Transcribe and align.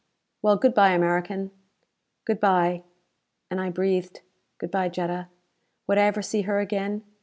Well, 0.41 0.55
good 0.57 0.73
by, 0.73 0.93
American." 0.93 1.51
"Good 2.25 2.39
by." 2.39 2.81
And 3.51 3.61
I 3.61 3.69
breathed, 3.69 4.21
"Good 4.57 4.71
by 4.71 4.89
Jetta." 4.89 5.27
Would 5.85 5.99
I 5.99 6.05
ever 6.05 6.23
see 6.23 6.41
her 6.41 6.57
again? 6.59 7.03